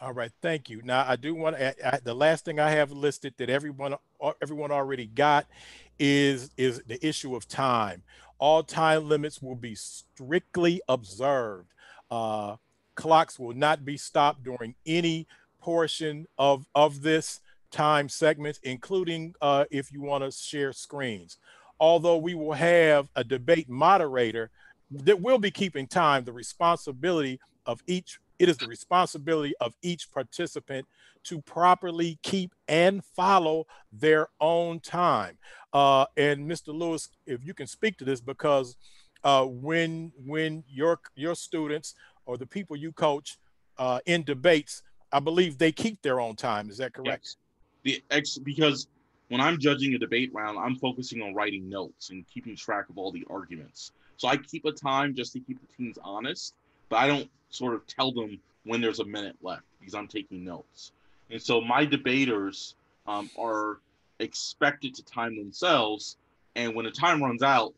[0.00, 0.80] All right, thank you.
[0.82, 1.86] Now I do want to.
[1.86, 3.96] add The last thing I have listed that everyone
[4.40, 5.46] everyone already got
[5.98, 8.02] is is the issue of time.
[8.40, 11.68] All time limits will be strictly observed.
[12.10, 12.56] Uh,
[12.94, 15.28] clocks will not be stopped during any
[15.60, 21.36] portion of of this time segment, including uh, if you want to share screens.
[21.78, 24.50] Although we will have a debate moderator
[24.90, 30.10] that will be keeping time, the responsibility of each it is the responsibility of each
[30.10, 30.86] participant
[31.24, 35.36] to properly keep and follow their own time.
[35.74, 36.68] Uh, and Mr.
[36.68, 38.76] Lewis, if you can speak to this, because
[39.22, 43.36] uh, when when your your students or the people you coach
[43.78, 46.70] uh, in debates, I believe they keep their own time.
[46.70, 47.36] Is that correct?
[47.84, 48.00] Yes.
[48.00, 48.88] The ex because
[49.28, 52.96] when I'm judging a debate round, I'm focusing on writing notes and keeping track of
[52.96, 53.92] all the arguments.
[54.16, 56.54] So I keep a time just to keep the teams honest,
[56.90, 60.44] but I don't sort of tell them when there's a minute left because I'm taking
[60.44, 60.92] notes.
[61.30, 62.74] And so my debaters
[63.06, 63.78] um, are
[64.18, 66.16] expected to time themselves.
[66.56, 67.72] And when the time runs out,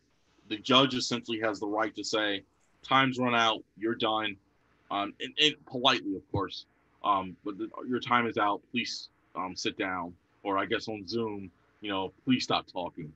[0.49, 2.43] the judge essentially has the right to say,
[2.83, 4.37] time's run out, you're done.
[4.91, 6.65] Um, and, and politely, of course.
[7.05, 8.61] Um, but the, your time is out.
[8.73, 10.15] Please um, sit down.
[10.43, 13.13] Or I guess on Zoom, you know, please stop talking.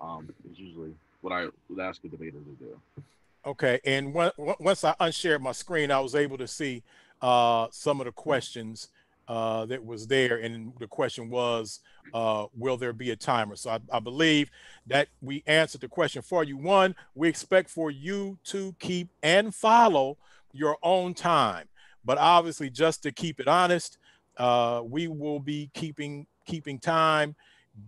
[0.00, 3.02] Um, is usually what I would ask a debater to do.
[3.46, 6.82] Okay, and when, once I unshared my screen, I was able to see
[7.22, 8.88] uh, some of the questions
[9.28, 11.78] uh, that was there, and the question was,
[12.12, 13.54] uh, will there be a timer?
[13.54, 14.50] So I, I, believe
[14.88, 16.56] that we answered the question for you.
[16.56, 20.16] One, we expect for you to keep and follow
[20.52, 21.68] your own time,
[22.04, 23.98] but obviously, just to keep it honest,
[24.38, 27.36] uh, we will be keeping keeping time.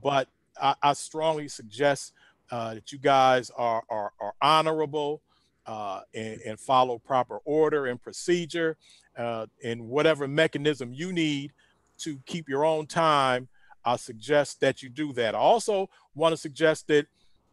[0.03, 0.29] But
[0.61, 2.13] I, I strongly suggest
[2.51, 5.21] uh, that you guys are are, are honorable
[5.69, 8.77] uh, and, and, follow proper order and procedure
[9.19, 11.53] uh, and whatever mechanism you need
[11.99, 13.49] to keep your own time,
[13.85, 15.35] I suggest that you do that.
[15.35, 17.07] I also want to suggest that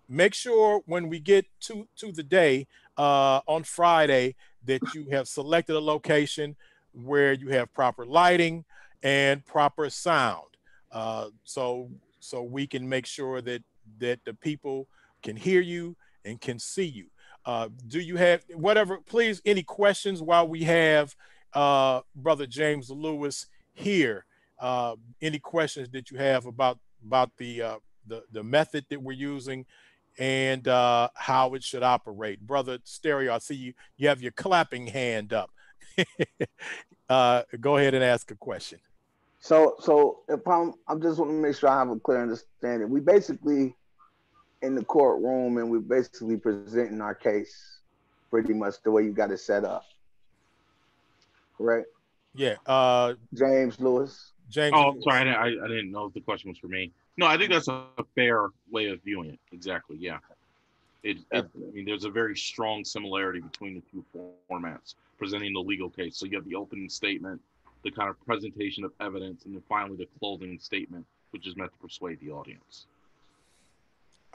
[0.08, 5.28] make sure when we get to, to the day uh, on Friday that you have
[5.28, 6.56] selected a location
[6.94, 8.64] where you have proper lighting
[9.04, 10.48] and proper sound.
[10.90, 11.90] Uh, so
[12.22, 13.62] so we can make sure that
[14.00, 14.88] that the people
[15.22, 17.08] can hear you and can see you.
[17.46, 21.16] Uh, do you have whatever, please, any questions while we have
[21.54, 24.26] uh, Brother James Lewis here?
[24.60, 27.76] Uh, any questions that you have about about the uh,
[28.08, 29.66] the, the method that we're using
[30.18, 32.40] and uh, how it should operate?
[32.40, 35.52] Brother Stereo, I see you, you have your clapping hand up.
[37.10, 38.80] uh, go ahead and ask a question.
[39.40, 42.90] So, so if I'm, I'm just want to make sure I have a clear understanding.
[42.90, 43.76] We basically
[44.66, 47.80] in the courtroom and we're basically presenting our case
[48.30, 49.86] pretty much the way you got it set up.
[51.58, 51.88] Correct?
[52.34, 52.56] Yeah.
[52.66, 54.32] Uh, James Lewis.
[54.50, 54.74] James.
[54.76, 55.04] Oh, Lewis.
[55.04, 55.20] sorry.
[55.20, 56.92] I didn't, I, I didn't know if the question was for me.
[57.18, 59.40] No, I think that's a, a fair way of viewing it.
[59.54, 59.98] Exactly.
[60.00, 60.18] Yeah.
[61.04, 64.04] It, it, I mean, there's a very strong similarity between the two
[64.52, 66.18] formats presenting the legal case.
[66.18, 67.40] So you have the opening statement,
[67.84, 71.72] the kind of presentation of evidence, and then finally the closing statement, which is meant
[71.72, 72.86] to persuade the audience.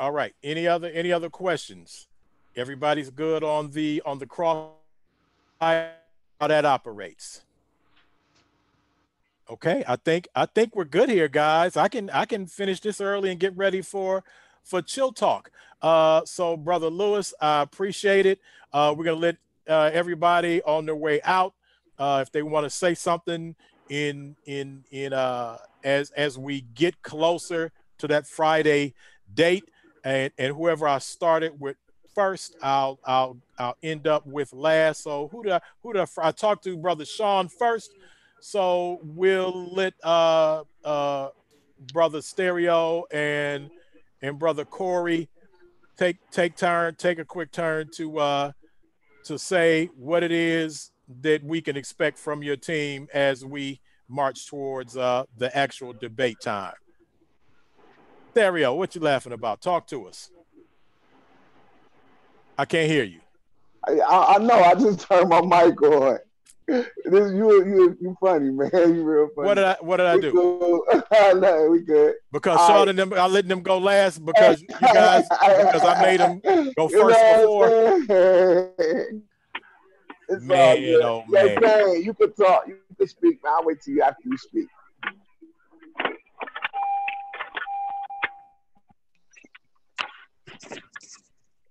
[0.00, 0.34] All right.
[0.42, 2.08] Any other any other questions?
[2.56, 4.70] Everybody's good on the on the cross
[5.60, 5.90] how
[6.40, 7.42] that operates.
[9.50, 11.76] Okay, I think I think we're good here, guys.
[11.76, 14.24] I can I can finish this early and get ready for
[14.64, 15.50] for chill talk.
[15.82, 18.40] Uh, so, brother Lewis, I appreciate it.
[18.72, 19.36] Uh, we're gonna let
[19.68, 21.52] uh, everybody on their way out
[21.98, 23.54] uh, if they want to say something
[23.90, 28.94] in in in uh, as as we get closer to that Friday
[29.34, 29.68] date,
[30.04, 31.76] and and whoever I started with
[32.14, 35.02] first, I'll I'll I'll end up with last.
[35.02, 37.90] So who I, who did I, I talk to, brother Sean first?
[38.40, 41.28] So we'll let uh, uh,
[41.92, 43.70] brother Stereo and
[44.22, 45.28] and brother Corey
[45.98, 48.52] take take turn, take a quick turn to uh,
[49.24, 50.90] to say what it is
[51.22, 56.40] that we can expect from your team as we march towards uh, the actual debate
[56.40, 56.72] time.
[58.30, 59.60] Stereo, what you laughing about?
[59.60, 60.30] Talk to us.
[62.56, 63.20] I can't hear you.
[63.86, 64.54] I, I know.
[64.54, 66.18] I just turned my mic on.
[66.68, 68.70] This you you you funny man.
[68.72, 69.48] You real funny.
[69.48, 70.32] What did I What did I do?
[71.40, 72.14] no, we good.
[72.30, 75.26] Because All Sean and them, I let them go last because you guys
[75.58, 76.40] because I made them
[76.76, 77.68] go first before.
[80.28, 81.02] It's man, all good.
[81.02, 81.58] Oh, man.
[81.60, 82.68] Yeah, you can talk.
[82.68, 83.40] You can speak.
[83.44, 84.68] I'll wait till you after you speak.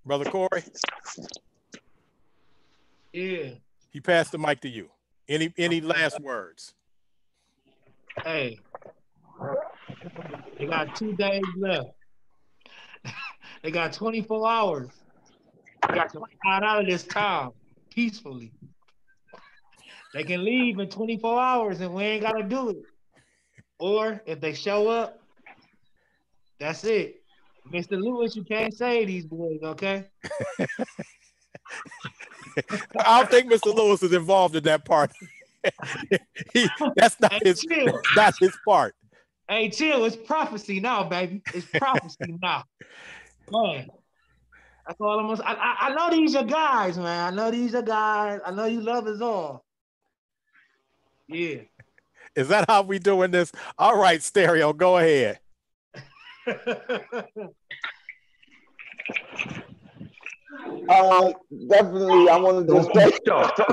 [0.09, 0.63] Brother Corey.
[3.13, 3.49] Yeah.
[3.91, 4.89] He passed the mic to you.
[5.27, 6.73] Any any last words?
[8.25, 8.57] Hey,
[10.57, 11.89] they got two days left.
[13.61, 14.89] they got 24 hours.
[15.87, 17.51] They got to get out of this town
[17.91, 18.51] peacefully.
[20.15, 22.77] They can leave in 24 hours and we ain't got to do it.
[23.77, 25.21] Or if they show up,
[26.59, 27.18] that's it.
[27.71, 27.91] Mr.
[27.91, 30.05] Lewis, you can't say these boys, okay?
[32.99, 33.73] I don't think Mr.
[33.73, 35.11] Lewis is involved in that part.
[36.53, 37.61] he, that's not hey, his.
[37.61, 38.01] Chill.
[38.15, 38.95] That's his part.
[39.47, 40.05] Hey, chill!
[40.05, 41.41] It's prophecy now, baby.
[41.53, 42.63] It's prophecy now.
[43.51, 43.87] Man,
[44.87, 45.43] that's all I'm gonna.
[45.43, 47.33] I, I, I know these are guys, man.
[47.33, 48.39] I know these are guys.
[48.45, 49.65] I know you love us all.
[51.27, 51.61] Yeah.
[52.35, 53.51] Is that how we doing this?
[53.77, 54.71] All right, stereo.
[54.71, 55.39] Go ahead.
[60.89, 61.31] Uh,
[61.69, 63.11] definitely, I want to just say,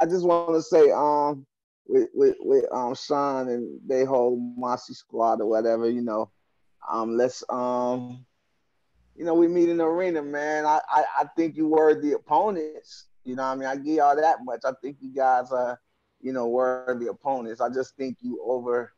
[0.00, 1.44] I just want to say, um,
[1.88, 6.30] with with with um Sean and they whole Mossy squad or whatever, you know,
[6.88, 8.24] um, let's um,
[9.16, 10.66] you know, we meet in the arena, man.
[10.66, 13.06] I I, I think you were the opponents.
[13.24, 14.60] You know, I mean, I give y'all that much.
[14.64, 15.80] I think you guys are,
[16.20, 17.60] you know, were the opponents.
[17.60, 18.92] I just think you over,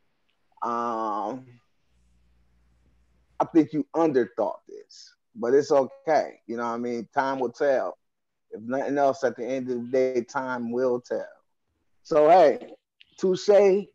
[0.62, 1.46] um,
[3.40, 6.40] I think you underthought this but it's okay.
[6.46, 7.08] You know what I mean?
[7.14, 7.96] Time will tell.
[8.50, 11.26] If nothing else, at the end of the day, time will tell.
[12.02, 12.70] So hey,
[13.18, 13.86] touche, and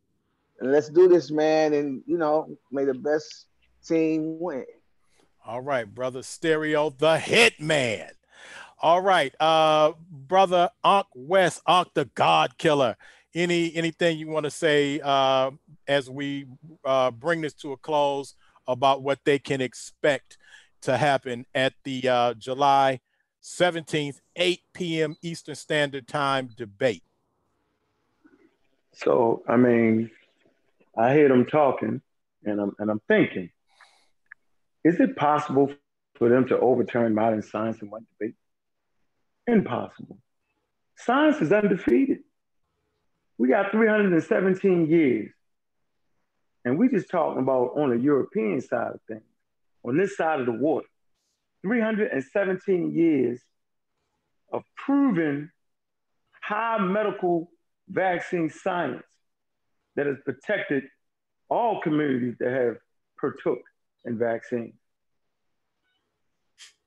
[0.60, 1.74] let's do this, man.
[1.74, 3.48] And you know, may the best
[3.86, 4.66] team win.
[5.46, 8.12] All right, brother Stereo, the hit man.
[8.82, 12.96] All right, uh, brother Ankh West, Ankh the God Killer.
[13.34, 15.50] Any anything you want to say uh,
[15.88, 16.46] as we
[16.86, 18.36] uh, bring this to a close
[18.68, 20.38] about what they can expect
[20.82, 23.00] to happen at the uh, July
[23.42, 25.16] 17th, 8 p.m.
[25.22, 27.04] Eastern Standard Time debate?
[28.94, 30.12] So, I mean,
[30.98, 32.02] I hear them talking
[32.46, 33.50] and I'm, and I'm thinking,
[34.84, 35.74] is it possible
[36.16, 38.36] for them to overturn modern science in one debate?
[39.48, 40.20] Impossible.
[40.96, 42.20] Science is undefeated.
[43.38, 45.32] We got 317 years.
[46.66, 49.24] And we just talking about on the European side of things
[49.86, 50.88] on this side of the water.
[51.62, 53.42] 317 years
[54.52, 55.52] of proven
[56.42, 57.50] high medical
[57.88, 59.04] vaccine science
[59.96, 60.84] that has protected
[61.50, 62.78] all communities that have
[63.20, 63.62] partook
[64.06, 64.74] in vaccines.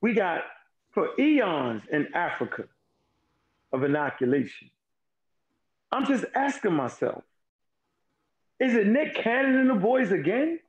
[0.01, 0.41] We got
[0.91, 2.65] for eons in Africa
[3.73, 4.69] of inoculation.
[5.91, 7.23] I'm just asking myself,
[8.59, 10.59] is it Nick Cannon and the boys again?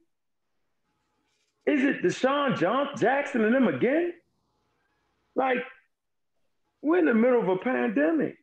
[1.66, 4.12] Is it DeSean John Jackson and them again?
[5.34, 5.58] Like,
[6.82, 8.36] we're in the middle of a pandemic.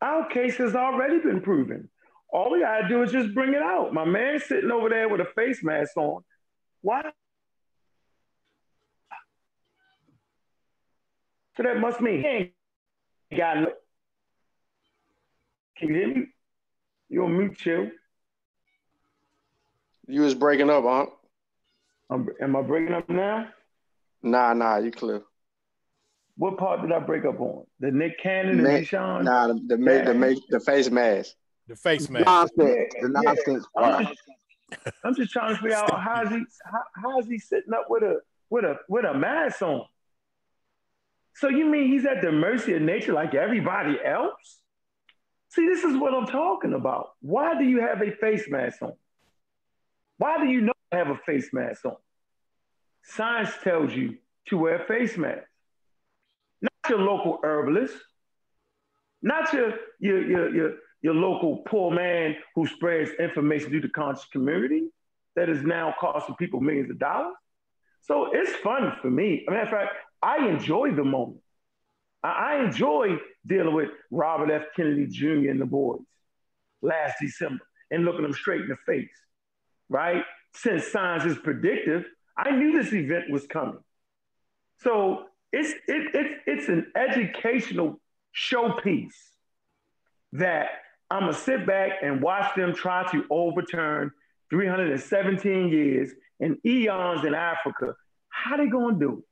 [0.00, 1.88] Our case has already been proven.
[2.32, 3.92] All we gotta do is just bring it out.
[3.92, 6.22] My man sitting over there with a face mask on.
[6.80, 7.02] Why?
[11.56, 12.52] So that must mean he ain't
[13.36, 13.72] got no.
[15.76, 16.26] Can you hear me?
[17.08, 17.90] You on mute, chill.
[20.06, 21.06] You was breaking up, huh?
[22.10, 23.48] I'm, um, I breaking up now?
[24.22, 25.22] Nah, nah, you clear.
[26.36, 27.64] What part did I break up on?
[27.80, 29.24] The Nick Cannon and Ma- DeSean?
[29.24, 31.34] Nah, the the, ma- the, ma- the face mask.
[31.68, 32.26] The face mask.
[32.26, 32.50] Nonsense.
[32.56, 33.22] Yeah, The yeah.
[33.22, 34.20] nonsense I'm just,
[35.04, 38.20] I'm just trying to figure out how's he how, how's he sitting up with a
[38.50, 39.82] with a with a mask on.
[41.34, 44.60] So you mean he's at the mercy of nature like everybody else?
[45.48, 47.10] See, this is what I'm talking about.
[47.20, 48.92] Why do you have a face mask on?
[50.18, 51.96] Why do you not have a face mask on?
[53.04, 54.16] Science tells you
[54.48, 55.46] to wear a face mask.
[56.60, 57.96] Not your local herbalist,
[59.22, 64.26] not your your your your, your local poor man who spreads information through the conscious
[64.26, 64.88] community
[65.36, 67.34] that is now costing people millions of dollars.
[68.02, 69.44] So it's fun for me.
[69.48, 71.40] Matter of fact, I enjoy the moment.
[72.22, 74.66] I, I enjoy dealing with Robert F.
[74.76, 75.50] Kennedy Jr.
[75.50, 76.00] and the boys
[76.82, 79.10] last December and looking them straight in the face,
[79.92, 80.24] right?
[80.54, 82.04] Since science is predictive,
[82.36, 83.78] I knew this event was coming.
[84.80, 88.00] So it's it, it, it's an educational
[88.34, 89.14] showpiece
[90.32, 90.68] that
[91.10, 94.10] I'm gonna sit back and watch them try to overturn
[94.50, 97.94] 317 years and eons in Africa.
[98.28, 99.22] How they gonna do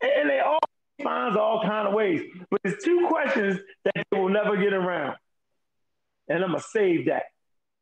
[0.00, 0.06] it?
[0.06, 0.58] And, and they all
[1.02, 2.22] finds all kind of ways.
[2.50, 5.16] But there's two questions that they will never get around.
[6.28, 7.24] And I'm gonna save that,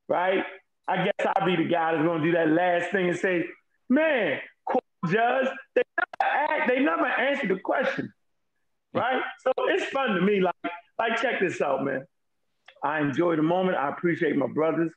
[0.09, 0.45] right?
[0.89, 3.45] I guess I'll be the guy that's gonna do that last thing and say,
[3.89, 8.13] man, court judge, they never ask, they never answer the question.
[8.93, 9.23] Right?
[9.43, 10.41] So it's fun to me.
[10.41, 12.05] Like, like check this out, man.
[12.83, 13.77] I enjoy the moment.
[13.77, 14.91] I appreciate my brothers.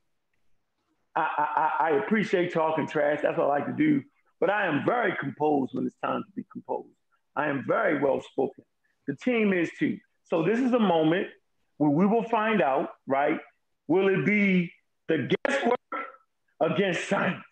[1.15, 3.19] I, I, I appreciate talking trash.
[3.21, 4.01] That's what I like to do.
[4.39, 6.89] But I am very composed when it's time to be composed.
[7.35, 8.63] I am very well spoken.
[9.07, 9.97] The team is too.
[10.23, 11.27] So this is a moment
[11.77, 13.39] where we will find out, right?
[13.87, 14.71] Will it be
[15.07, 15.29] the
[16.63, 17.43] against science?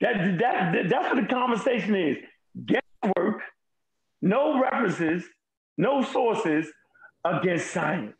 [0.00, 2.16] That, that, that, that's what the conversation is.
[2.66, 3.40] Guesswork,
[4.22, 5.24] no references,
[5.76, 6.66] no sources
[7.24, 8.14] against science.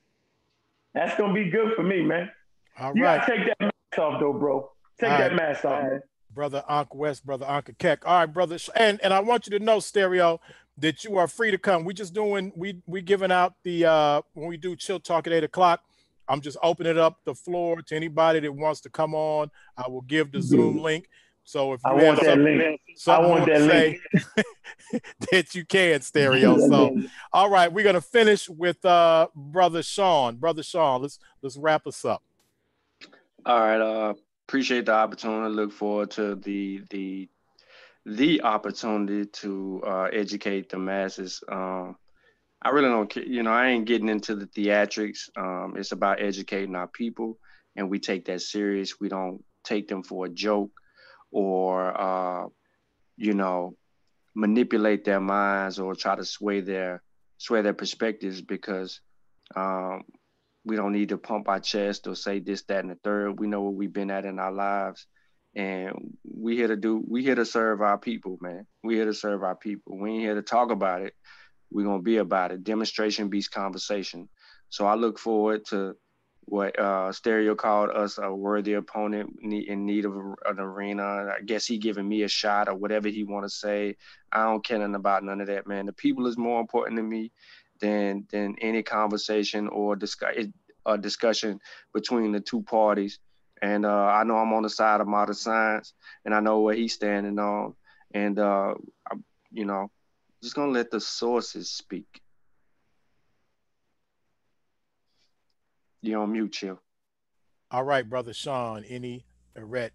[0.94, 2.30] That's gonna be good for me, man.
[2.78, 4.70] All You right, gotta take that mask off though, bro.
[5.01, 5.36] Take All that right.
[5.36, 6.01] mask off, man.
[6.34, 8.07] brother Uncle West, brother Uncle Keck.
[8.07, 10.40] All right, brother, and and I want you to know, Stereo,
[10.78, 11.84] that you are free to come.
[11.84, 15.32] We just doing we we giving out the uh when we do chill talk at
[15.32, 15.82] eight o'clock.
[16.29, 19.51] I'm just opening up the floor to anybody that wants to come on.
[19.76, 21.09] I will give the Zoom link.
[21.45, 22.81] So if you I want that link.
[23.07, 24.01] I want to that say,
[25.33, 26.59] that you can, Stereo.
[26.68, 27.01] So
[27.33, 30.37] all right, we're gonna finish with uh brother Sean.
[30.37, 32.22] Brother Sean, let's let's wrap us up.
[33.47, 33.81] All right.
[33.81, 34.14] Uh,
[34.47, 35.55] appreciate the opportunity.
[35.55, 37.29] Look forward to the the
[38.05, 41.43] the opportunity to uh, educate the masses.
[41.49, 41.97] Um,
[42.62, 43.24] I really don't care.
[43.24, 45.28] You know, I ain't getting into the theatrics.
[45.36, 47.38] Um, it's about educating our people,
[47.76, 49.00] and we take that serious.
[49.00, 50.72] We don't take them for a joke
[51.30, 52.46] or uh,
[53.16, 53.76] you know
[54.34, 57.02] manipulate their minds or try to sway their
[57.38, 59.00] sway their perspectives because
[59.56, 60.02] um,
[60.64, 63.38] we don't need to pump our chest or say this, that, and the third.
[63.38, 65.06] We know what we've been at in our lives.
[65.54, 68.66] And we here to do, we here to serve our people, man.
[68.84, 69.98] We here to serve our people.
[69.98, 71.14] We ain't here to talk about it.
[71.70, 72.64] We're gonna be about it.
[72.64, 74.28] Demonstration beats conversation.
[74.70, 75.96] So I look forward to
[76.44, 81.04] what uh, Stereo called us a worthy opponent in need of an arena.
[81.36, 83.96] I guess he giving me a shot or whatever he want to say.
[84.32, 85.86] I don't care nothing about none of that, man.
[85.86, 87.32] The people is more important to me
[87.80, 90.34] than than any conversation or discuss
[90.86, 91.60] a discussion
[91.92, 93.18] between the two parties.
[93.60, 95.92] And uh, I know I'm on the side of modern science,
[96.24, 97.74] and I know where he's standing on.
[98.14, 98.74] And uh,
[99.10, 99.16] I,
[99.50, 99.90] you know,
[100.43, 102.20] just gonna let the sources speak.
[106.03, 106.80] You on mute, chill.
[107.70, 109.24] All right, brother Sean, any
[109.57, 109.91] Eret,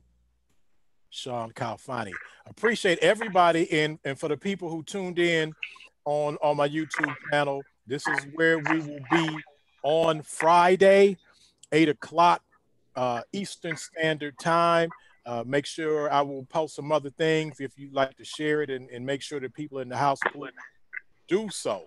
[1.10, 2.12] Sean Calfani.
[2.46, 5.54] Appreciate everybody and and for the people who tuned in
[6.06, 7.64] on on my YouTube channel.
[7.88, 9.38] This is where we will be
[9.84, 11.18] on Friday,
[11.72, 12.41] eight o'clock
[12.96, 14.89] uh, Eastern Standard Time.
[15.26, 18.69] Uh, make sure I will post some other things if you'd like to share it
[18.69, 20.19] and, and make sure that people in the house
[21.28, 21.86] do so.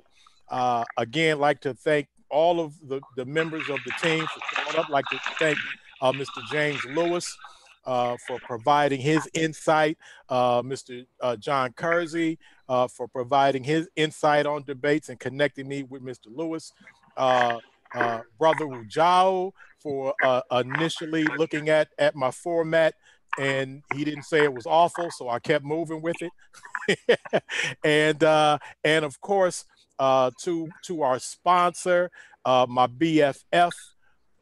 [0.49, 4.79] Uh, again, like to thank all of the, the members of the team for coming
[4.79, 4.89] up.
[4.89, 5.59] Like to thank
[6.01, 6.41] uh, Mr.
[6.51, 7.37] James Lewis
[7.85, 11.07] uh, for providing his insight, uh, Mr.
[11.21, 16.27] Uh, John Kersey for providing his insight on debates and connecting me with Mr.
[16.35, 16.73] Lewis,
[17.17, 20.15] Brother Rujao for
[20.51, 22.95] initially looking at at my format
[23.39, 27.43] and he didn't say it was awful, so I kept moving with it.
[27.85, 29.65] and uh, and of course,
[29.99, 32.11] uh, to to our sponsor,
[32.45, 33.73] uh, my BFF.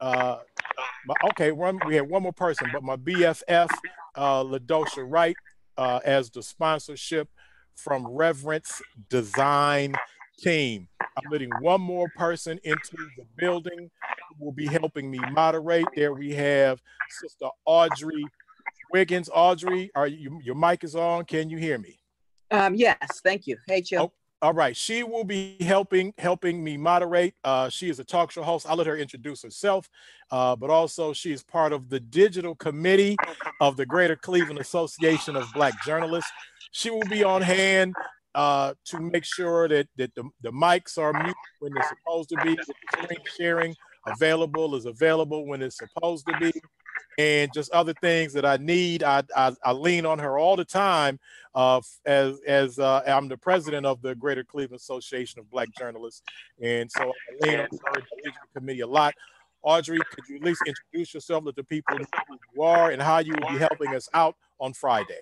[0.00, 0.38] Uh,
[1.06, 3.68] my, okay, one we had one more person, but my BFF,
[4.14, 5.36] uh, Ladosha Wright,
[5.76, 7.28] uh, as the sponsorship
[7.76, 9.94] from Reverence Design
[10.38, 10.88] Team.
[11.00, 13.90] I'm letting one more person into the building
[14.38, 15.86] who will be helping me moderate.
[15.94, 18.24] There we have Sister Audrey
[18.94, 19.28] Wiggins.
[19.34, 21.24] Audrey, are you your mic is on?
[21.24, 21.98] Can you hear me?
[22.52, 23.56] Um, yes, thank you.
[23.66, 24.02] Hey, Chill.
[24.02, 27.34] Oh, all right, she will be helping helping me moderate.
[27.42, 28.66] Uh, she is a talk show host.
[28.68, 29.90] I'll let her introduce herself,
[30.30, 33.16] uh, but also she is part of the digital committee
[33.60, 36.30] of the Greater Cleveland Association of Black Journalists.
[36.70, 37.94] She will be on hand
[38.36, 42.36] uh, to make sure that that the, the mics are muted when they're supposed to
[42.44, 42.56] be.
[42.92, 43.74] Screen sharing
[44.06, 46.52] available is available when it's supposed to be
[47.18, 49.02] and just other things that I need.
[49.02, 51.18] I, I, I lean on her all the time
[51.54, 56.22] uh, as as uh, I'm the president of the Greater Cleveland Association of Black Journalists,
[56.60, 58.02] and so I lean on her
[58.56, 59.14] committee a lot.
[59.62, 62.04] Audrey, could you at least introduce yourself to the people who
[62.54, 65.20] you are and how you will be helping us out on Friday?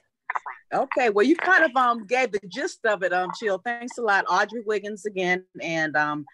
[0.75, 3.59] Okay, well, you kind of um gave the gist of it, um, Chill.
[3.59, 6.25] Thanks a lot, Audrey Wiggins again, and um,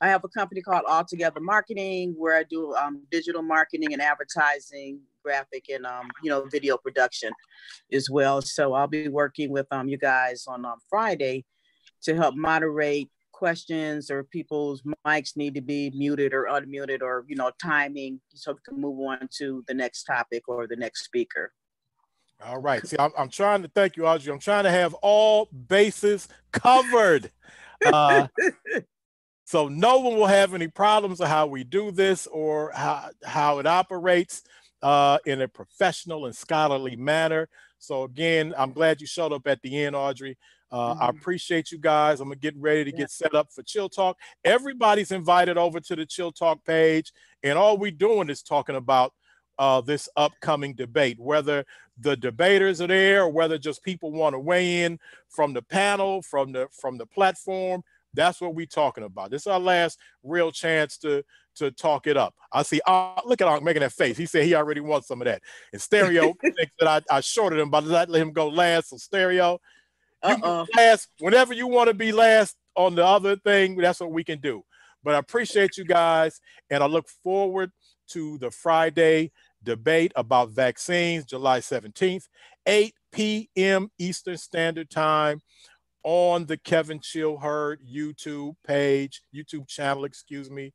[0.00, 5.00] I have a company called Altogether Marketing where I do um, digital marketing and advertising,
[5.22, 7.32] graphic and um, you know video production
[7.92, 8.42] as well.
[8.42, 11.44] So I'll be working with um, you guys on um, Friday
[12.02, 17.36] to help moderate questions or people's mics need to be muted or unmuted or you
[17.36, 21.52] know timing so we can move on to the next topic or the next speaker.
[22.44, 22.86] All right.
[22.86, 24.30] See, I'm, I'm trying to thank you, Audrey.
[24.30, 27.30] I'm trying to have all bases covered.
[27.84, 28.26] Uh,
[29.46, 33.60] So no one will have any problems with how we do this or how, how
[33.60, 34.42] it operates
[34.82, 37.48] uh, in a professional and scholarly manner.
[37.78, 40.36] So again, I'm glad you showed up at the end, Audrey.
[40.72, 41.02] Uh, mm-hmm.
[41.02, 42.20] I appreciate you guys.
[42.20, 43.02] I'm gonna get ready to yeah.
[43.02, 44.18] get set up for Chill Talk.
[44.44, 47.12] Everybody's invited over to the Chill Talk page,
[47.44, 49.12] and all we're doing is talking about
[49.58, 51.64] uh, this upcoming debate, whether
[51.98, 56.20] the debaters are there or whether just people want to weigh in from the panel,
[56.20, 57.84] from the from the platform.
[58.16, 59.30] That's what we're talking about.
[59.30, 61.22] This is our last real chance to
[61.56, 62.34] to talk it up.
[62.52, 62.80] I see.
[62.86, 64.16] Uh, look at Unc making that face.
[64.16, 65.42] He said he already wants some of that.
[65.72, 68.90] And Stereo thinks that I, I shorted him, but I let him go last.
[68.90, 69.58] So Stereo,
[70.22, 70.66] uh-uh.
[70.76, 73.76] last whenever you want to be last on the other thing.
[73.76, 74.62] That's what we can do.
[75.02, 76.40] But I appreciate you guys,
[76.70, 77.70] and I look forward
[78.08, 82.24] to the Friday debate about vaccines, July 17th,
[82.66, 83.90] 8 p.m.
[83.98, 85.40] Eastern Standard Time
[86.06, 90.72] on the Kevin Chill Hurd YouTube page, YouTube channel, excuse me.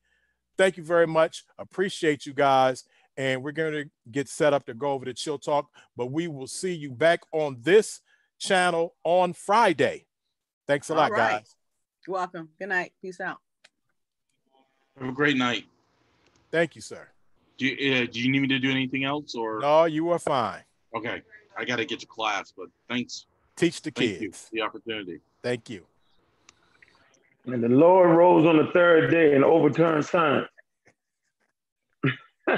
[0.57, 1.45] Thank you very much.
[1.57, 2.83] Appreciate you guys.
[3.15, 6.27] And we're going to get set up to go over to Chill Talk, but we
[6.27, 8.01] will see you back on this
[8.39, 10.05] channel on Friday.
[10.67, 11.31] Thanks a All lot, right.
[11.31, 11.55] guys.
[12.05, 12.49] You're welcome.
[12.59, 12.91] Good night.
[13.01, 13.37] Peace out.
[14.99, 15.63] Have a great night.
[16.51, 17.07] Thank you, sir.
[17.57, 19.59] Do you, uh, do you need me to do anything else or?
[19.61, 20.63] No, you are fine.
[20.93, 21.21] Okay.
[21.57, 23.27] I got to get to class, but thanks.
[23.61, 24.49] Teach the Thank kids.
[24.51, 25.19] the opportunity.
[25.43, 25.85] Thank you.
[27.45, 30.47] And the Lord rose on the third day and overturned science.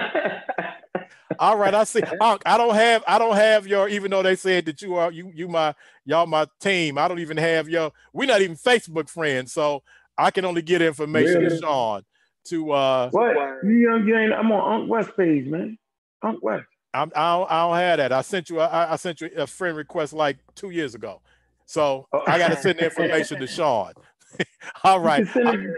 [1.40, 2.04] All right, I see.
[2.22, 5.30] I don't have I don't have your even though they said that you are you
[5.36, 5.76] you my
[6.06, 6.98] y'all my team.
[6.98, 9.84] I don't even have your we're not even Facebook friends, so
[10.18, 11.50] I can only get information really?
[11.50, 12.04] to Sean
[12.46, 13.36] to uh what
[13.66, 15.78] you you ain't I'm on Unc West page, man.
[16.22, 16.64] Unc West.
[16.94, 18.12] I'm, I don't, I don't have that.
[18.12, 21.22] I sent you a, I sent you a friend request like two years ago,
[21.66, 22.24] so oh.
[22.28, 23.94] I got to send the information to Sean.
[24.84, 25.76] All right, I'm,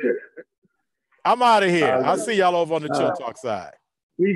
[1.23, 1.93] I'm, out of here.
[1.93, 3.73] Uh, I'll see y'all over on the uh, Chill Talk side.